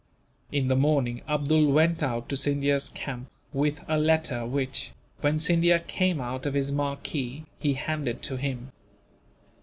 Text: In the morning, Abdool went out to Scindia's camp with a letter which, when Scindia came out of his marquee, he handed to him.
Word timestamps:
In 0.51 0.67
the 0.67 0.75
morning, 0.75 1.21
Abdool 1.29 1.71
went 1.71 2.01
out 2.01 2.27
to 2.29 2.35
Scindia's 2.35 2.89
camp 2.89 3.29
with 3.53 3.81
a 3.87 3.99
letter 3.99 4.47
which, 4.47 4.93
when 5.19 5.39
Scindia 5.39 5.77
came 5.77 6.19
out 6.19 6.47
of 6.47 6.55
his 6.55 6.71
marquee, 6.71 7.45
he 7.59 7.73
handed 7.75 8.23
to 8.23 8.37
him. 8.37 8.71